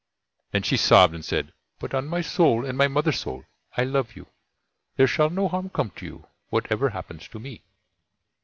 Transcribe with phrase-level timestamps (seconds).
[0.49, 3.45] Then she sobbed and said: "But on my soul and my Mother's soul,
[3.77, 4.25] I love you.
[4.95, 7.61] There shall no harm come to you, whatever happens to me."